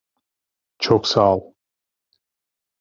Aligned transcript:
Çok 0.79 1.07
sağol. 1.07 1.53